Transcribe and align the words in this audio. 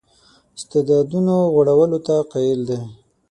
استعدادونو 0.57 1.35
غوړولو 1.53 1.99
ته 2.07 2.15
قایل 2.31 2.59
دی. 2.69 2.79